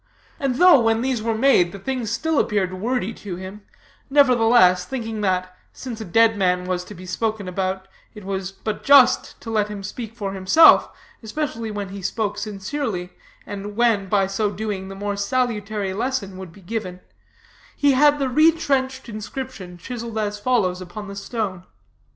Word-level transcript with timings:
And 0.39 0.55
though, 0.55 0.79
when 0.79 1.01
these 1.03 1.21
were 1.21 1.37
made, 1.37 1.71
the 1.71 1.77
thing 1.77 2.07
still 2.07 2.39
appeared 2.39 2.73
wordy 2.73 3.13
to 3.13 3.35
him, 3.35 3.61
nevertheless, 4.09 4.83
thinking 4.83 5.21
that, 5.21 5.55
since 5.73 6.01
a 6.01 6.05
dead 6.05 6.35
man 6.37 6.65
was 6.65 6.83
to 6.85 6.95
be 6.95 7.05
spoken 7.05 7.47
about, 7.47 7.87
it 8.15 8.23
was 8.23 8.51
but 8.51 8.83
just 8.83 9.39
to 9.41 9.51
let 9.51 9.67
him 9.67 9.83
speak 9.83 10.15
for 10.15 10.33
himself, 10.33 10.89
especially 11.21 11.69
when 11.69 11.89
he 11.89 12.01
spoke 12.01 12.39
sincerely, 12.39 13.11
and 13.45 13.75
when, 13.75 14.09
by 14.09 14.25
so 14.25 14.49
doing, 14.49 14.87
the 14.87 14.95
more 14.95 15.15
salutary 15.15 15.93
lesson 15.93 16.35
would 16.35 16.51
be 16.51 16.61
given, 16.61 17.01
he 17.77 17.91
had 17.91 18.17
the 18.17 18.27
retrenched 18.27 19.07
inscription 19.07 19.77
chiseled 19.77 20.17
as 20.17 20.39
follows 20.39 20.81
upon 20.81 21.09
the 21.09 21.15
stone. 21.15 21.63